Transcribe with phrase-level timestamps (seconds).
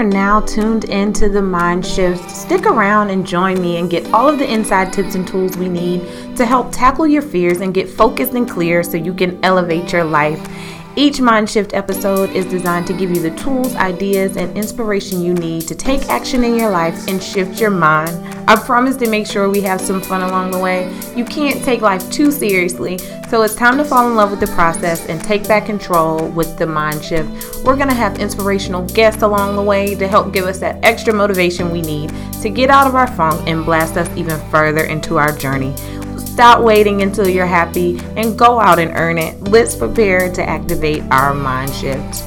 [0.00, 2.30] Are now tuned into the Mind Shift.
[2.30, 5.68] Stick around and join me and get all of the inside tips and tools we
[5.68, 6.00] need
[6.38, 10.04] to help tackle your fears and get focused and clear so you can elevate your
[10.04, 10.40] life.
[10.96, 15.34] Each Mind Shift episode is designed to give you the tools, ideas, and inspiration you
[15.34, 18.10] need to take action in your life and shift your mind.
[18.48, 20.92] I promise to make sure we have some fun along the way.
[21.14, 24.48] You can't take life too seriously, so it's time to fall in love with the
[24.48, 27.64] process and take back control with the Mind Shift.
[27.64, 31.14] We're going to have inspirational guests along the way to help give us that extra
[31.14, 35.18] motivation we need to get out of our funk and blast us even further into
[35.18, 35.72] our journey.
[36.30, 39.38] Stop waiting until you're happy and go out and earn it.
[39.48, 42.24] Let's prepare to activate our mind shift.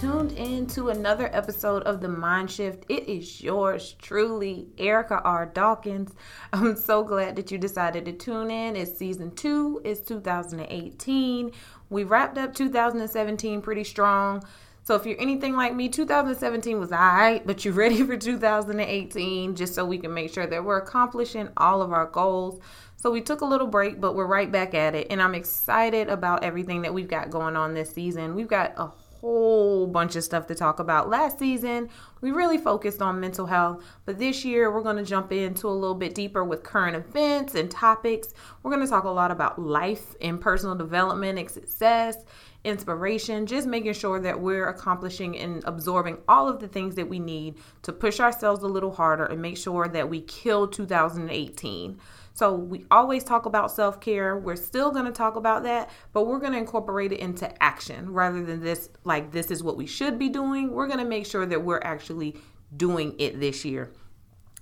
[0.00, 2.86] Tuned in to another episode of the Mind Shift.
[2.88, 5.44] It is yours truly, Erica R.
[5.44, 6.14] Dawkins.
[6.54, 8.76] I'm so glad that you decided to tune in.
[8.76, 11.52] It's season two, it's 2018.
[11.90, 14.42] We wrapped up 2017 pretty strong.
[14.84, 19.54] So if you're anything like me, 2017 was all right, but you're ready for 2018
[19.54, 22.58] just so we can make sure that we're accomplishing all of our goals.
[22.96, 25.08] So we took a little break, but we're right back at it.
[25.10, 28.34] And I'm excited about everything that we've got going on this season.
[28.34, 31.10] We've got a whole bunch of stuff to talk about.
[31.10, 31.88] Last season,
[32.20, 35.70] we really focused on mental health, but this year we're going to jump into a
[35.70, 38.32] little bit deeper with current events and topics.
[38.62, 42.16] We're going to talk a lot about life and personal development and success,
[42.64, 47.18] inspiration, just making sure that we're accomplishing and absorbing all of the things that we
[47.18, 51.98] need to push ourselves a little harder and make sure that we kill 2018.
[52.40, 54.34] So we always talk about self care.
[54.38, 58.14] We're still going to talk about that, but we're going to incorporate it into action
[58.14, 60.72] rather than this, like, this is what we should be doing.
[60.72, 62.38] We're going to make sure that we're actually
[62.74, 63.90] doing it this year.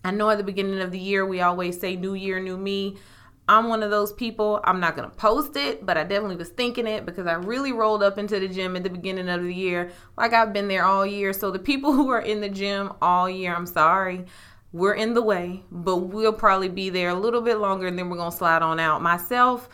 [0.02, 2.96] I know at the beginning of the year, we always say, New Year, New Me.
[3.48, 4.60] I'm one of those people.
[4.64, 7.70] I'm not going to post it, but I definitely was thinking it because I really
[7.70, 10.84] rolled up into the gym at the beginning of the year like I've been there
[10.84, 11.32] all year.
[11.32, 14.26] So, the people who are in the gym all year, I'm sorry
[14.72, 18.10] we're in the way, but we'll probably be there a little bit longer and then
[18.10, 19.00] we're going to slide on out.
[19.02, 19.68] Myself,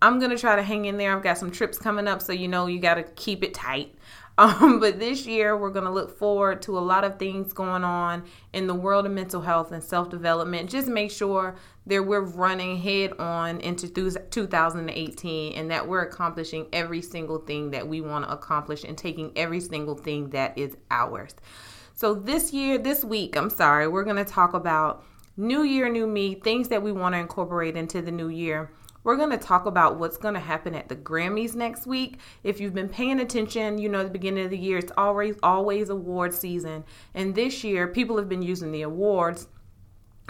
[0.00, 1.16] I'm going to try to hang in there.
[1.16, 3.94] I've got some trips coming up, so you know you got to keep it tight.
[4.38, 7.82] Um, but this year, we're going to look forward to a lot of things going
[7.82, 8.22] on
[8.52, 10.70] in the world of mental health and self development.
[10.70, 11.56] Just make sure
[11.88, 17.88] that we're running head on into 2018 and that we're accomplishing every single thing that
[17.88, 21.34] we want to accomplish and taking every single thing that is ours.
[21.98, 25.04] So this year, this week, I'm sorry, we're going to talk about
[25.36, 28.70] new year, new me, things that we want to incorporate into the new year.
[29.02, 32.20] We're going to talk about what's going to happen at the Grammys next week.
[32.44, 35.90] If you've been paying attention, you know the beginning of the year it's always always
[35.90, 36.84] award season.
[37.14, 39.48] And this year people have been using the awards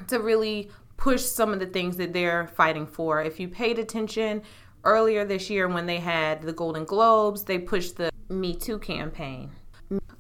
[0.07, 3.23] to really push some of the things that they're fighting for.
[3.23, 4.41] If you paid attention
[4.85, 9.51] earlier this year when they had the Golden Globes, they pushed the Me Too campaign.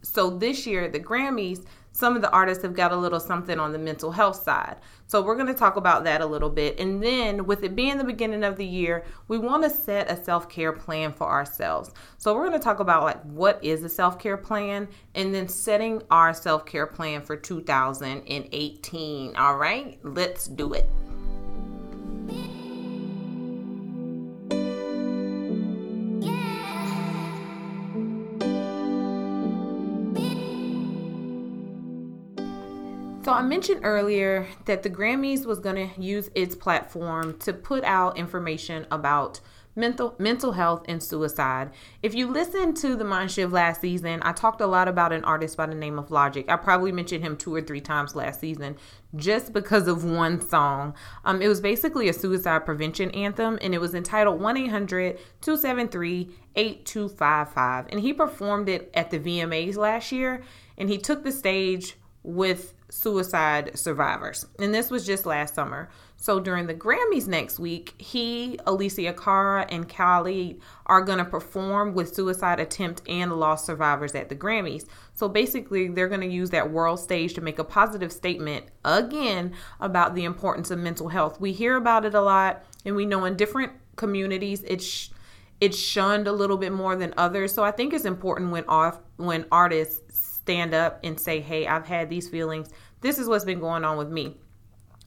[0.02, 3.72] So this year, the Grammys, some of the artists have got a little something on
[3.72, 4.76] the mental health side.
[5.08, 6.78] So we're going to talk about that a little bit.
[6.78, 10.22] And then, with it being the beginning of the year, we want to set a
[10.22, 11.90] self care plan for ourselves.
[12.16, 15.48] So we're going to talk about like what is a self care plan and then
[15.48, 19.36] setting our self care plan for 2018.
[19.36, 20.88] All right, let's do it.
[33.38, 38.18] I mentioned earlier that the Grammys was going to use its platform to put out
[38.18, 39.38] information about
[39.76, 41.70] mental mental health and suicide.
[42.02, 45.22] If you listen to the Mind Shift last season, I talked a lot about an
[45.22, 46.46] artist by the name of Logic.
[46.48, 48.76] I probably mentioned him two or three times last season
[49.14, 50.96] just because of one song.
[51.24, 56.28] Um, it was basically a suicide prevention anthem, and it was entitled 1 800 273
[56.56, 57.86] 8255.
[57.90, 60.42] And he performed it at the VMAs last year,
[60.76, 61.94] and he took the stage
[62.24, 64.46] with suicide survivors.
[64.58, 65.88] And this was just last summer.
[66.16, 71.94] So during the Grammys next week, he, Alessia Cara, and Khalid are going to perform
[71.94, 74.86] with suicide attempt and loss survivors at the Grammys.
[75.14, 79.52] So basically, they're going to use that world stage to make a positive statement again
[79.80, 81.40] about the importance of mental health.
[81.40, 85.10] We hear about it a lot, and we know in different communities it's
[85.60, 87.52] it's shunned a little bit more than others.
[87.52, 90.07] So I think it's important when off when artists
[90.48, 92.70] stand up and say, "Hey, I've had these feelings.
[93.02, 94.36] This is what's been going on with me."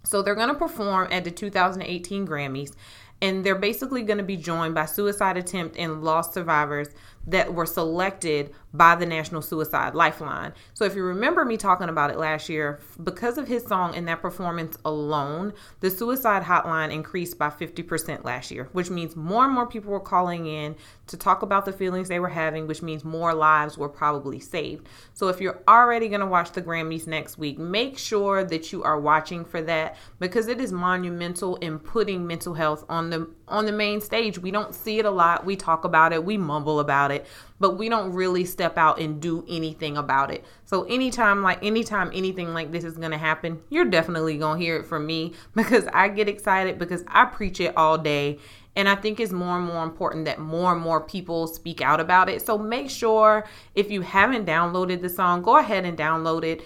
[0.03, 2.73] So they're going to perform at the 2018 Grammys
[3.21, 6.89] and they're basically going to be joined by suicide attempt and lost survivors
[7.27, 10.53] that were selected by the National Suicide Lifeline.
[10.73, 14.07] So if you remember me talking about it last year, because of his song and
[14.07, 19.53] that performance alone, the suicide hotline increased by 50% last year, which means more and
[19.53, 20.75] more people were calling in
[21.07, 24.87] to talk about the feelings they were having, which means more lives were probably saved.
[25.13, 28.83] So if you're already going to watch the Grammys next week, make sure that you
[28.83, 33.65] are watching for that because it is monumental in putting mental health on the on
[33.65, 34.39] the main stage.
[34.39, 35.45] We don't see it a lot.
[35.45, 37.27] We talk about it, we mumble about it,
[37.59, 40.43] but we don't really step out and do anything about it.
[40.65, 44.65] So anytime like anytime anything like this is going to happen, you're definitely going to
[44.65, 48.39] hear it from me because I get excited because I preach it all day
[48.75, 51.99] and I think it's more and more important that more and more people speak out
[51.99, 52.41] about it.
[52.45, 53.45] So make sure
[53.75, 56.63] if you haven't downloaded the song, go ahead and download it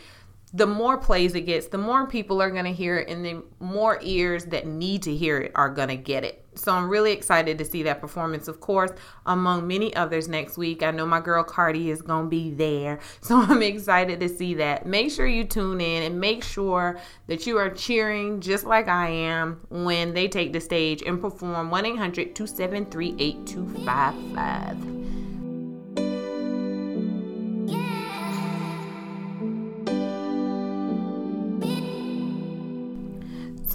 [0.55, 3.43] the more plays it gets, the more people are going to hear it, and the
[3.59, 6.44] more ears that need to hear it are going to get it.
[6.57, 8.91] So I'm really excited to see that performance, of course,
[9.25, 10.83] among many others next week.
[10.83, 12.99] I know my girl Cardi is going to be there.
[13.21, 14.85] So I'm excited to see that.
[14.85, 19.09] Make sure you tune in and make sure that you are cheering just like I
[19.09, 24.94] am when they take the stage and perform 1 800 273 8255.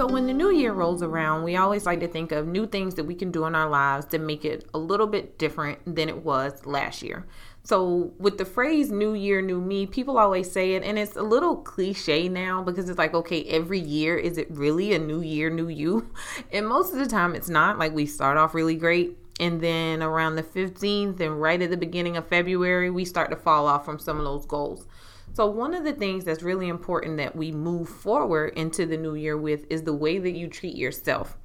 [0.00, 2.94] So, when the new year rolls around, we always like to think of new things
[2.94, 6.08] that we can do in our lives to make it a little bit different than
[6.08, 7.26] it was last year.
[7.64, 11.22] So, with the phrase new year, new me, people always say it, and it's a
[11.22, 15.50] little cliche now because it's like, okay, every year, is it really a new year,
[15.50, 16.10] new you?
[16.50, 17.78] And most of the time, it's not.
[17.78, 21.76] Like, we start off really great, and then around the 15th and right at the
[21.76, 24.86] beginning of February, we start to fall off from some of those goals.
[25.32, 29.14] So, one of the things that's really important that we move forward into the new
[29.14, 31.38] year with is the way that you treat yourself.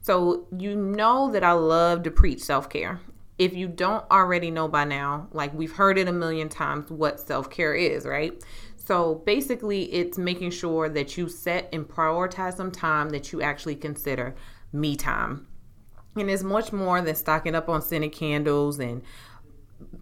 [0.00, 3.00] So, you know that I love to preach self care.
[3.38, 7.18] If you don't already know by now, like we've heard it a million times what
[7.18, 8.42] self care is, right?
[8.76, 13.76] So, basically, it's making sure that you set and prioritize some time that you actually
[13.76, 14.36] consider
[14.72, 15.48] me time.
[16.16, 19.02] And it's much more than stocking up on scented candles and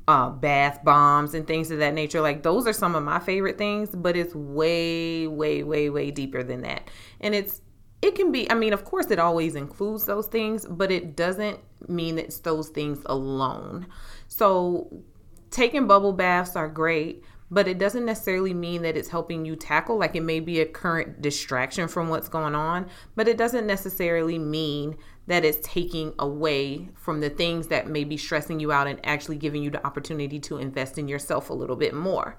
[0.09, 2.21] uh, bath bombs and things of that nature.
[2.21, 6.43] Like those are some of my favorite things, but it's way, way, way, way deeper
[6.43, 6.89] than that.
[7.21, 7.63] And it's
[8.03, 11.59] it can be, I mean, of course, it always includes those things, but it doesn't
[11.89, 13.87] mean it's those things alone.
[14.27, 15.03] So,
[15.51, 19.99] taking bubble baths are great, but it doesn't necessarily mean that it's helping you tackle
[19.99, 24.39] like it may be a current distraction from what's going on but it doesn't necessarily
[24.39, 28.99] mean that it's taking away from the things that may be stressing you out and
[29.05, 32.37] actually giving you the opportunity to invest in yourself a little bit more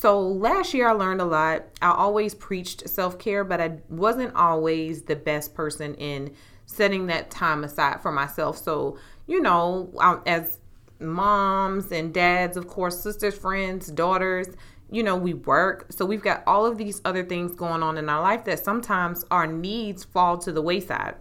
[0.00, 1.66] so last year I learned a lot.
[1.82, 6.34] I always preached self-care, but I wasn't always the best person in
[6.64, 8.56] setting that time aside for myself.
[8.56, 9.92] So, you know,
[10.24, 10.59] as
[11.00, 14.48] moms and dads, of course, sisters, friends, daughters.
[14.90, 15.86] You know, we work.
[15.90, 19.24] So we've got all of these other things going on in our life that sometimes
[19.30, 21.14] our needs fall to the wayside.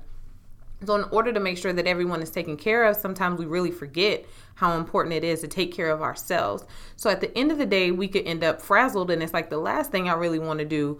[0.86, 3.72] So, in order to make sure that everyone is taken care of, sometimes we really
[3.72, 6.64] forget how important it is to take care of ourselves.
[6.96, 9.50] So, at the end of the day, we could end up frazzled, and it's like
[9.50, 11.00] the last thing I really want to do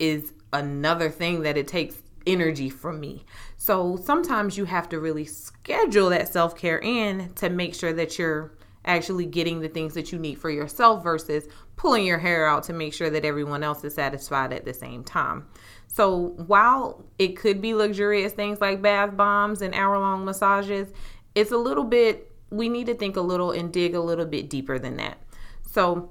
[0.00, 3.24] is another thing that it takes energy from me.
[3.56, 8.18] So sometimes you have to really schedule that self care in to make sure that
[8.18, 8.52] you're
[8.84, 11.44] actually getting the things that you need for yourself versus
[11.76, 15.04] pulling your hair out to make sure that everyone else is satisfied at the same
[15.04, 15.46] time.
[15.86, 20.92] So while it could be luxurious things like bath bombs and hour long massages,
[21.34, 24.48] it's a little bit, we need to think a little and dig a little bit
[24.48, 25.18] deeper than that.
[25.70, 26.10] So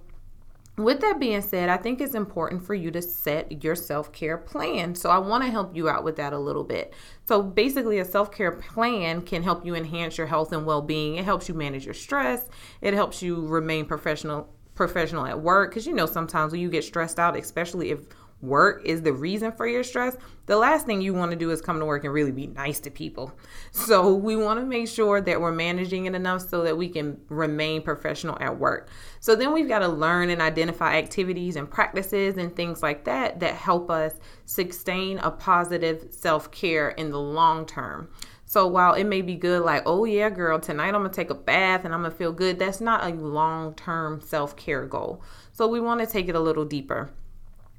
[0.83, 4.37] with that being said, I think it's important for you to set your self care
[4.37, 4.95] plan.
[4.95, 6.93] So, I want to help you out with that a little bit.
[7.25, 11.15] So, basically, a self care plan can help you enhance your health and well being.
[11.15, 12.47] It helps you manage your stress,
[12.81, 16.85] it helps you remain professional professional at work because you know sometimes when you get
[16.85, 17.99] stressed out especially if
[18.41, 20.15] work is the reason for your stress,
[20.45, 22.79] the last thing you want to do is come to work and really be nice
[22.79, 23.31] to people.
[23.71, 27.19] So we want to make sure that we're managing it enough so that we can
[27.29, 28.89] remain professional at work.
[29.19, 33.39] So then we've got to learn and identify activities and practices and things like that
[33.39, 34.13] that help us
[34.45, 38.09] sustain a positive self care in the long term.
[38.45, 41.35] So while it may be good, like, oh yeah, girl, tonight I'm gonna take a
[41.35, 45.21] bath and I'm gonna feel good, that's not a long term self care goal.
[45.51, 47.11] So we wanna take it a little deeper.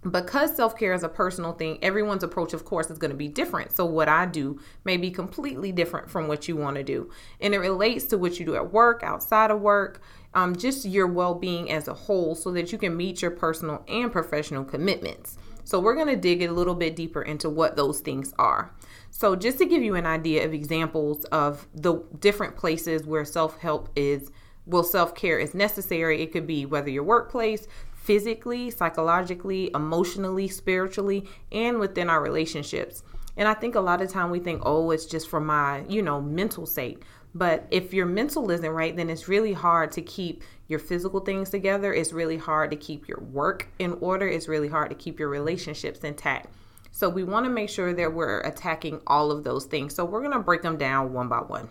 [0.08, 3.28] Because self care is a personal thing, everyone's approach, of course, is going to be
[3.28, 3.72] different.
[3.72, 7.10] So, what I do may be completely different from what you want to do.
[7.40, 10.00] And it relates to what you do at work, outside of work,
[10.32, 13.84] um, just your well being as a whole, so that you can meet your personal
[13.88, 15.36] and professional commitments.
[15.64, 18.72] So, we're going to dig a little bit deeper into what those things are.
[19.10, 23.58] So, just to give you an idea of examples of the different places where self
[23.58, 24.30] help is,
[24.64, 27.68] well, self care is necessary, it could be whether your workplace,
[28.10, 33.04] physically, psychologically, emotionally, spiritually, and within our relationships.
[33.36, 36.02] And I think a lot of time we think, oh, it's just for my, you
[36.02, 37.04] know, mental sake.
[37.36, 41.50] But if your mental isn't right, then it's really hard to keep your physical things
[41.50, 41.94] together.
[41.94, 44.26] It's really hard to keep your work in order.
[44.26, 46.52] It's really hard to keep your relationships intact.
[46.90, 49.94] So we want to make sure that we're attacking all of those things.
[49.94, 51.68] So we're going to break them down one by one.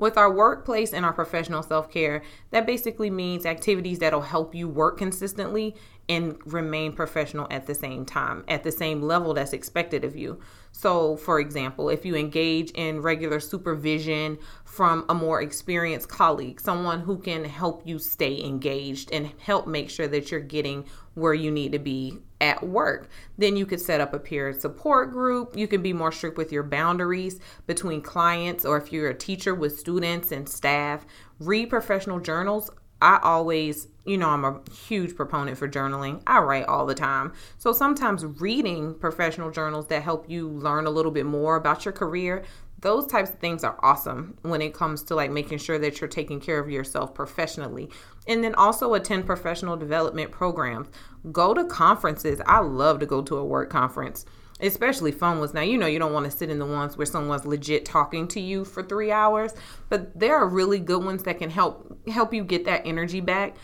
[0.00, 4.66] With our workplace and our professional self care, that basically means activities that'll help you
[4.66, 5.76] work consistently
[6.08, 10.40] and remain professional at the same time, at the same level that's expected of you.
[10.72, 17.00] So, for example, if you engage in regular supervision from a more experienced colleague, someone
[17.00, 21.50] who can help you stay engaged and help make sure that you're getting where you
[21.50, 23.08] need to be at work.
[23.38, 25.56] Then you could set up a peer support group.
[25.56, 29.54] You can be more strict with your boundaries between clients, or if you're a teacher
[29.54, 31.04] with students and staff,
[31.38, 32.70] read professional journals.
[33.02, 36.22] I always, you know, I'm a huge proponent for journaling.
[36.26, 37.32] I write all the time.
[37.56, 41.92] So sometimes reading professional journals that help you learn a little bit more about your
[41.92, 42.44] career,
[42.80, 46.08] those types of things are awesome when it comes to like making sure that you're
[46.08, 47.90] taking care of yourself professionally.
[48.26, 50.88] And then also attend professional development programs.
[51.32, 52.40] Go to conferences.
[52.46, 54.24] I love to go to a work conference
[54.62, 55.54] especially fun ones.
[55.54, 58.28] Now you know you don't want to sit in the ones where someone's legit talking
[58.28, 59.52] to you for three hours
[59.88, 63.56] but there are really good ones that can help help you get that energy back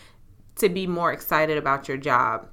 [0.57, 2.49] to be more excited about your job.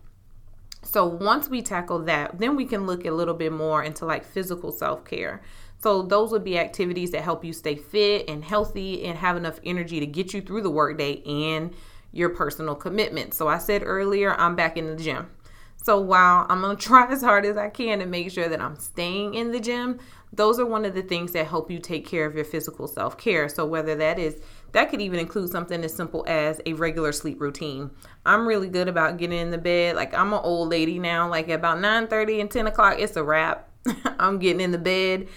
[0.84, 4.26] So once we tackle that then we can look a little bit more into like
[4.26, 5.42] physical self-care
[5.84, 9.60] so those would be activities that help you stay fit and healthy and have enough
[9.66, 11.76] energy to get you through the workday and
[12.14, 13.34] your personal commitment.
[13.34, 15.30] So I said earlier, I'm back in the gym.
[15.76, 18.62] So while I'm going to try as hard as I can to make sure that
[18.62, 20.00] I'm staying in the gym,
[20.32, 23.50] those are one of the things that help you take care of your physical self-care.
[23.50, 27.42] So whether that is that could even include something as simple as a regular sleep
[27.42, 27.92] routine.
[28.26, 29.98] I'm really good about getting in the bed.
[29.98, 31.30] Like I'm an old lady now.
[31.30, 33.70] Like about 9 30 and 10 o'clock, it's a wrap.
[34.20, 35.28] I'm getting in the bed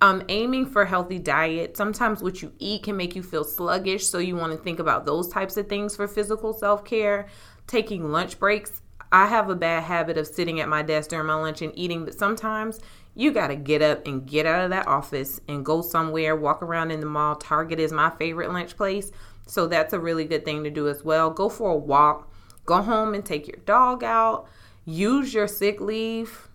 [0.00, 1.76] um, aiming for healthy diet.
[1.76, 5.06] Sometimes what you eat can make you feel sluggish, so you want to think about
[5.06, 7.26] those types of things for physical self care.
[7.66, 8.82] Taking lunch breaks.
[9.12, 12.04] I have a bad habit of sitting at my desk during my lunch and eating,
[12.04, 12.80] but sometimes
[13.14, 16.62] you got to get up and get out of that office and go somewhere, walk
[16.62, 17.36] around in the mall.
[17.36, 19.12] Target is my favorite lunch place,
[19.46, 21.30] so that's a really good thing to do as well.
[21.30, 22.32] Go for a walk,
[22.66, 24.48] go home and take your dog out,
[24.84, 26.48] use your sick leave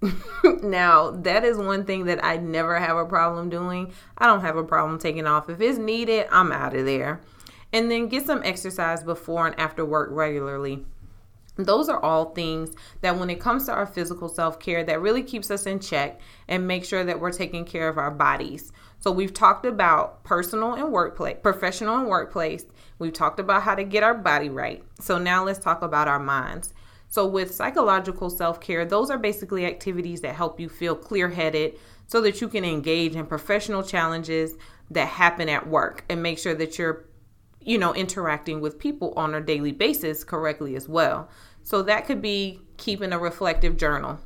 [0.62, 3.92] now, that is one thing that I never have a problem doing.
[4.16, 5.48] I don't have a problem taking off.
[5.48, 7.20] If it's needed, I'm out of there.
[7.72, 10.84] And then get some exercise before and after work regularly.
[11.56, 15.50] Those are all things that when it comes to our physical self-care that really keeps
[15.50, 18.72] us in check and make sure that we're taking care of our bodies.
[19.00, 22.64] So we've talked about personal and workplace, professional and workplace.
[23.00, 24.84] We've talked about how to get our body right.
[25.00, 26.72] So now let's talk about our minds.
[27.08, 31.78] So, with psychological self care, those are basically activities that help you feel clear headed
[32.06, 34.54] so that you can engage in professional challenges
[34.90, 37.06] that happen at work and make sure that you're,
[37.60, 41.28] you know, interacting with people on a daily basis correctly as well.
[41.62, 44.18] So, that could be keeping a reflective journal.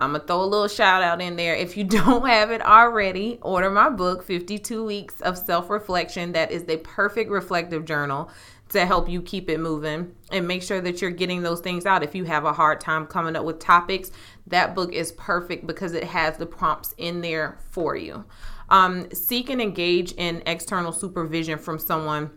[0.00, 1.54] I'm to throw a little shout out in there.
[1.54, 6.32] If you don't have it already, order my book, 52 Weeks of Self Reflection.
[6.32, 8.30] That is the perfect reflective journal
[8.70, 12.02] to help you keep it moving and make sure that you're getting those things out.
[12.02, 14.10] If you have a hard time coming up with topics,
[14.46, 18.24] that book is perfect because it has the prompts in there for you.
[18.68, 22.30] Um, seek and engage in external supervision from someone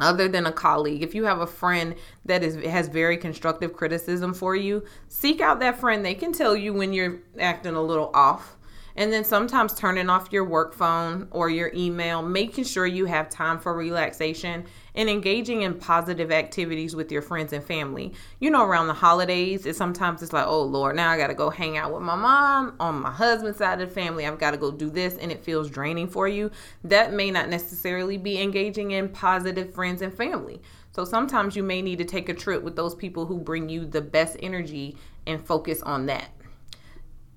[0.00, 1.02] other than a colleague.
[1.02, 5.60] If you have a friend that is has very constructive criticism for you, seek out
[5.60, 6.04] that friend.
[6.04, 8.56] They can tell you when you're acting a little off.
[8.96, 13.28] And then sometimes turning off your work phone or your email, making sure you have
[13.28, 18.12] time for relaxation and engaging in positive activities with your friends and family.
[18.40, 21.34] You know, around the holidays, it sometimes it's like, oh Lord, now I got to
[21.34, 24.26] go hang out with my mom on my husband's side of the family.
[24.26, 26.50] I've got to go do this, and it feels draining for you.
[26.84, 30.60] That may not necessarily be engaging in positive friends and family.
[30.92, 33.86] So sometimes you may need to take a trip with those people who bring you
[33.86, 36.30] the best energy and focus on that.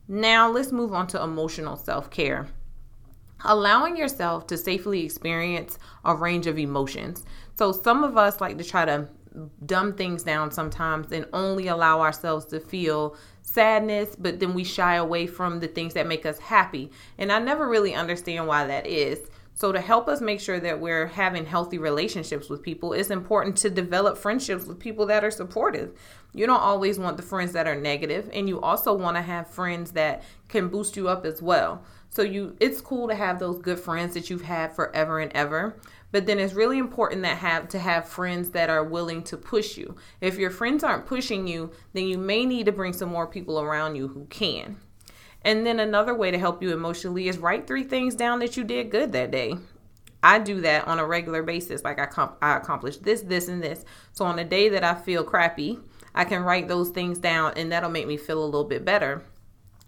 [0.08, 2.48] Now, let's move on to emotional self care.
[3.46, 7.26] Allowing yourself to safely experience a range of emotions.
[7.56, 9.08] So, some of us like to try to
[9.66, 14.96] dumb things down sometimes and only allow ourselves to feel sadness, but then we shy
[14.96, 16.92] away from the things that make us happy.
[17.18, 19.20] And I never really understand why that is.
[19.56, 23.56] So, to help us make sure that we're having healthy relationships with people, it's important
[23.58, 25.96] to develop friendships with people that are supportive.
[26.34, 29.48] You don't always want the friends that are negative, and you also want to have
[29.48, 31.84] friends that can boost you up as well.
[32.10, 35.78] So, you it's cool to have those good friends that you've had forever and ever,
[36.12, 39.78] but then it's really important that have to have friends that are willing to push
[39.78, 39.96] you.
[40.20, 43.60] If your friends aren't pushing you, then you may need to bring some more people
[43.60, 44.78] around you who can.
[45.46, 48.64] And then another way to help you emotionally is write three things down that you
[48.64, 49.56] did good that day.
[50.22, 51.84] I do that on a regular basis.
[51.84, 53.84] Like I, comp- I accomplished this, this, and this.
[54.14, 55.80] So on a day that I feel crappy,
[56.16, 59.24] I can write those things down and that'll make me feel a little bit better.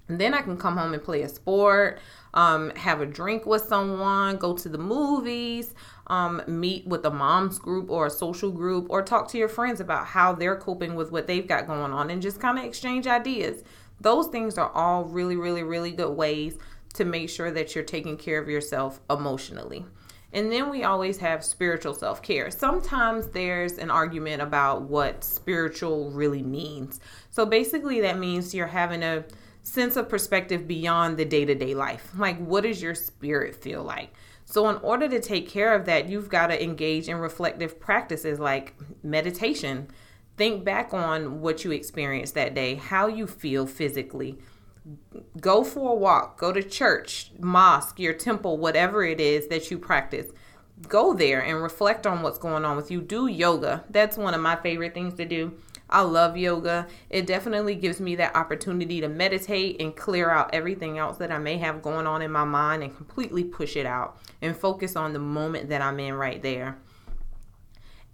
[0.07, 1.99] And then I can come home and play a sport,
[2.33, 5.73] um, have a drink with someone, go to the movies,
[6.07, 9.79] um, meet with a mom's group or a social group, or talk to your friends
[9.79, 13.07] about how they're coping with what they've got going on and just kind of exchange
[13.07, 13.63] ideas.
[13.99, 16.57] Those things are all really, really, really good ways
[16.95, 19.85] to make sure that you're taking care of yourself emotionally.
[20.33, 22.51] And then we always have spiritual self care.
[22.51, 26.99] Sometimes there's an argument about what spiritual really means.
[27.29, 29.23] So basically, that means you're having a
[29.63, 32.11] sense of perspective beyond the day to day life.
[32.17, 34.13] Like, what does your spirit feel like?
[34.43, 38.39] So, in order to take care of that, you've got to engage in reflective practices
[38.39, 39.87] like meditation,
[40.37, 44.37] Think back on what you experienced that day, how you feel physically.
[45.39, 49.79] Go for a walk, go to church, mosque, your temple, whatever it is that you
[49.79, 50.31] practice.
[50.87, 53.01] Go there and reflect on what's going on with you.
[53.01, 53.85] Do yoga.
[53.89, 55.57] That's one of my favorite things to do.
[55.89, 56.87] I love yoga.
[57.09, 61.37] It definitely gives me that opportunity to meditate and clear out everything else that I
[61.37, 65.13] may have going on in my mind and completely push it out and focus on
[65.13, 66.77] the moment that I'm in right there.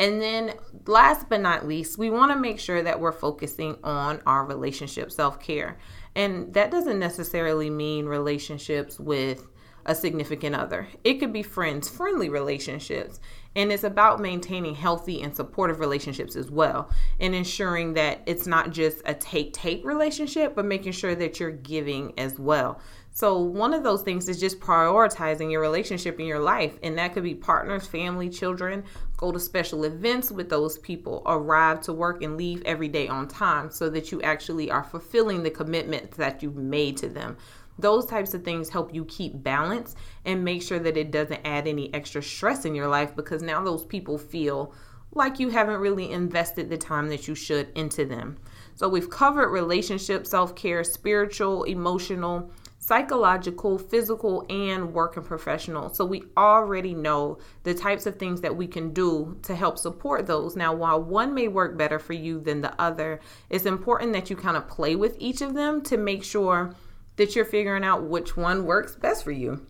[0.02, 0.56] And then,
[0.88, 5.12] last but not least, we want to make sure that we're focusing on our relationship
[5.12, 5.78] self care.
[6.16, 9.48] And that doesn't necessarily mean relationships with
[9.86, 13.20] a significant other, it could be friends, friendly relationships.
[13.56, 18.72] And it's about maintaining healthy and supportive relationships as well, and ensuring that it's not
[18.72, 22.80] just a take take relationship, but making sure that you're giving as well.
[23.14, 27.14] So, one of those things is just prioritizing your relationship in your life, and that
[27.14, 28.86] could be partners, family, children.
[29.22, 33.28] Go to special events with those people, arrive to work and leave every day on
[33.28, 37.38] time so that you actually are fulfilling the commitments that you've made to them.
[37.78, 41.68] Those types of things help you keep balance and make sure that it doesn't add
[41.68, 44.74] any extra stress in your life because now those people feel
[45.14, 48.40] like you haven't really invested the time that you should into them.
[48.74, 52.50] So, we've covered relationship, self care, spiritual, emotional
[52.92, 55.94] psychological, physical, and work and professional.
[55.94, 60.28] So we already know the types of things that we can do to help support
[60.28, 60.58] those.
[60.58, 64.36] Now, while one may work better for you than the other, it's important that you
[64.36, 66.76] kind of play with each of them to make sure
[67.16, 69.66] that you're figuring out which one works best for you.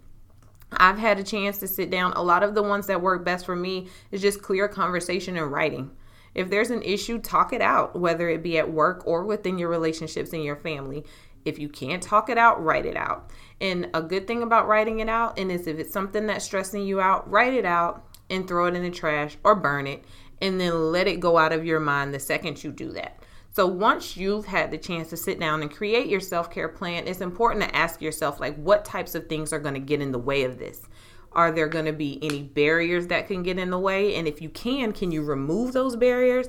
[0.72, 2.14] I've had a chance to sit down.
[2.14, 5.52] A lot of the ones that work best for me is just clear conversation and
[5.52, 5.92] writing.
[6.34, 9.70] If there's an issue, talk it out, whether it be at work or within your
[9.70, 11.04] relationships and your family.
[11.46, 13.32] If you can't talk it out, write it out.
[13.60, 16.86] And a good thing about writing it out and is if it's something that's stressing
[16.86, 20.04] you out, write it out and throw it in the trash or burn it
[20.42, 23.22] and then let it go out of your mind the second you do that.
[23.54, 27.22] So once you've had the chance to sit down and create your self-care plan, it's
[27.22, 30.18] important to ask yourself like what types of things are going to get in the
[30.18, 30.88] way of this?
[31.34, 34.16] Are there going to be any barriers that can get in the way?
[34.16, 36.48] And if you can, can you remove those barriers?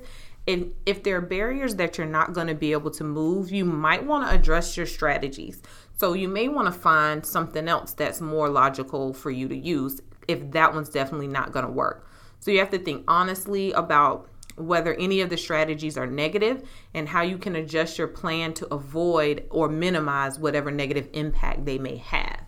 [0.48, 3.64] And if there are barriers that you're not going to be able to move, you
[3.64, 5.62] might want to address your strategies.
[5.96, 10.00] So you may want to find something else that's more logical for you to use
[10.26, 12.08] if that one's definitely not going to work.
[12.40, 17.08] So you have to think honestly about whether any of the strategies are negative and
[17.08, 21.96] how you can adjust your plan to avoid or minimize whatever negative impact they may
[21.96, 22.40] have.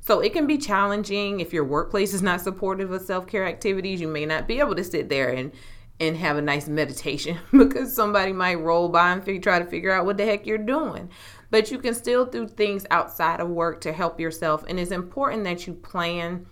[0.00, 4.00] So it can be challenging if your workplace is not supportive of self care activities.
[4.00, 5.52] You may not be able to sit there and
[6.00, 10.06] and have a nice meditation because somebody might roll by and try to figure out
[10.06, 11.10] what the heck you're doing.
[11.50, 14.64] But you can still do things outside of work to help yourself.
[14.68, 16.46] And it's important that you plan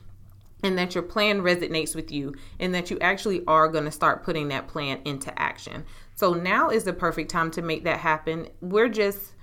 [0.62, 4.24] and that your plan resonates with you and that you actually are going to start
[4.24, 5.84] putting that plan into action.
[6.14, 8.48] So now is the perfect time to make that happen.
[8.61, 9.34] We're just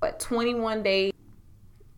[0.00, 1.12] what 21 days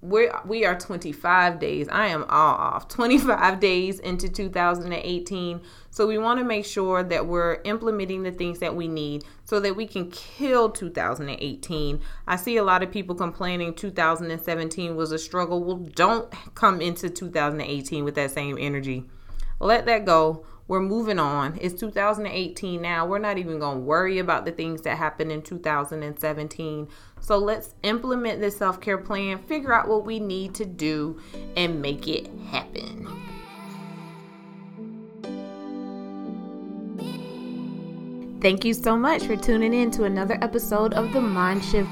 [0.09, 1.89] we're we are 25 days.
[1.91, 2.89] I am all off.
[2.97, 8.59] 25 days into 2018 so we want to make sure that we're implementing the things
[8.59, 13.15] that we need so that we can kill 2018 i see a lot of people
[13.15, 15.63] complaining 2017 was a struggle.
[15.63, 19.05] Well don't come into 2018 with that same energy.
[19.59, 21.59] Let that go we're moving on.
[21.61, 23.07] It's 2018 now.
[23.07, 26.89] We're not even going to worry about the things that happened in 2017.
[27.21, 31.21] So let's implement this self care plan, figure out what we need to do,
[31.57, 33.07] and make it happen.
[38.41, 41.91] Thank you so much for tuning in to another episode of the Mind Shift